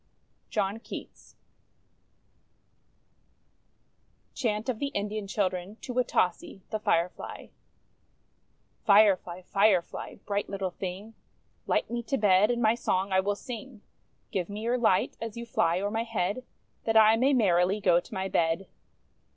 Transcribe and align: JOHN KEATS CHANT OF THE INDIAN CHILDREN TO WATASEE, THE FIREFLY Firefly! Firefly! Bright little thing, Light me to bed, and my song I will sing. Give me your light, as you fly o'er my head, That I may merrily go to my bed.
JOHN 0.49 0.79
KEATS 0.79 1.35
CHANT 4.33 4.67
OF 4.67 4.79
THE 4.79 4.87
INDIAN 4.95 5.27
CHILDREN 5.27 5.75
TO 5.75 5.93
WATASEE, 5.93 6.63
THE 6.71 6.79
FIREFLY 6.79 7.51
Firefly! 8.83 9.41
Firefly! 9.43 10.15
Bright 10.25 10.49
little 10.49 10.71
thing, 10.71 11.13
Light 11.67 11.91
me 11.91 12.01
to 12.01 12.17
bed, 12.17 12.49
and 12.49 12.63
my 12.63 12.73
song 12.73 13.11
I 13.11 13.19
will 13.19 13.35
sing. 13.35 13.83
Give 14.31 14.49
me 14.49 14.61
your 14.63 14.79
light, 14.79 15.17
as 15.21 15.37
you 15.37 15.45
fly 15.45 15.79
o'er 15.79 15.91
my 15.91 16.03
head, 16.03 16.43
That 16.85 16.97
I 16.97 17.15
may 17.15 17.33
merrily 17.35 17.79
go 17.79 17.99
to 17.99 18.13
my 18.15 18.27
bed. 18.27 18.65